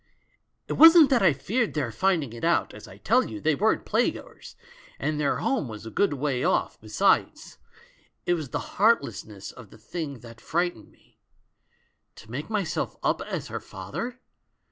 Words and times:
It 0.67 0.73
wasn't 0.73 1.11
that 1.11 1.21
I 1.21 1.31
feared 1.31 1.75
their 1.75 1.91
finding 1.91 2.33
it 2.33 2.43
out— 2.43 2.73
as 2.73 2.87
I 2.87 2.97
tell 2.97 3.23
you, 3.23 3.39
they 3.39 3.53
weren't 3.53 3.85
play 3.85 4.09
goers, 4.09 4.55
and 4.97 5.19
their 5.19 5.37
home 5.37 5.67
was 5.67 5.85
a 5.85 5.91
good 5.91 6.13
way 6.13 6.43
off 6.43 6.81
besides— 6.81 7.59
it 8.25 8.33
was 8.33 8.49
the 8.49 8.79
heartlessness 8.81 9.51
of 9.51 9.69
the 9.69 9.77
thing 9.77 10.21
that 10.21 10.41
fright 10.41 10.73
ened 10.73 10.89
me. 10.89 11.19
To 12.15 12.31
make 12.31 12.49
myself 12.49 12.97
up 13.03 13.21
as 13.27 13.49
her 13.49 13.59
father? 13.59 14.19